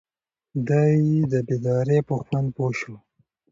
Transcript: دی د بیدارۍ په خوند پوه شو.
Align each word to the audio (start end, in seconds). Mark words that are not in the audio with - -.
دی 0.67 0.97
د 1.31 1.33
بیدارۍ 1.47 1.99
په 2.07 2.15
خوند 2.25 2.47
پوه 2.55 2.71
شو. 2.79 2.95